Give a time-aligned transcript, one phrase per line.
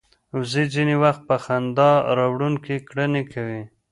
[0.37, 3.61] وزې ځینې وخت په خندا راوړونکې کړنې کوي